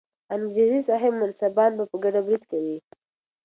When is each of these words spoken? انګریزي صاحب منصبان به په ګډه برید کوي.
انګریزي 0.35 0.81
صاحب 0.87 1.13
منصبان 1.21 1.71
به 1.77 1.83
په 1.91 1.95
ګډه 2.03 2.21
برید 2.25 2.43
کوي. 2.51 2.77